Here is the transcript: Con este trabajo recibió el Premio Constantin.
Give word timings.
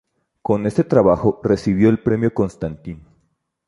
Con 0.41 0.65
este 0.65 0.83
trabajo 0.83 1.39
recibió 1.43 1.87
el 1.91 1.99
Premio 2.01 2.33
Constantin. 2.33 3.03